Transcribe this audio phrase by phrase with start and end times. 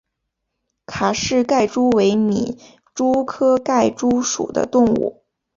[0.87, 2.59] 卡氏盖蛛为皿
[2.95, 5.21] 蛛科盖蛛属的动物。